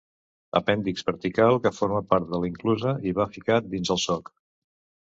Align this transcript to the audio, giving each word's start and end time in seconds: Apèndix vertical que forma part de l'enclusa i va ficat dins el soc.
Apèndix 0.59 1.05
vertical 1.09 1.59
que 1.67 1.73
forma 1.81 2.01
part 2.15 2.27
de 2.33 2.41
l'enclusa 2.45 2.95
i 3.11 3.15
va 3.21 3.31
ficat 3.39 3.73
dins 3.77 3.95
el 3.99 4.07
soc. 4.11 4.35